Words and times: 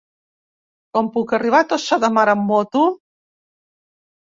Com 0.97 1.09
puc 1.17 1.35
arribar 1.39 1.61
a 1.65 1.67
Tossa 1.75 2.01
de 2.05 2.11
Mar 2.17 2.25
amb 2.35 2.51
moto? 2.55 2.85